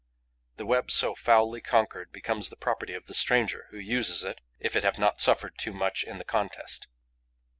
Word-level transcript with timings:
The 0.55 0.65
web 0.65 0.89
so 0.89 1.13
foully 1.13 1.61
conquered 1.61 2.11
becomes 2.11 2.49
the 2.49 2.55
property 2.55 2.93
of 2.95 3.05
the 3.05 3.13
stranger, 3.13 3.67
who 3.69 3.77
uses 3.77 4.23
it, 4.23 4.39
if 4.57 4.75
it 4.75 4.83
have 4.83 4.97
not 4.97 5.21
suffered 5.21 5.59
too 5.59 5.73
much 5.73 6.03
in 6.03 6.17
the 6.17 6.25
contest. 6.25 6.87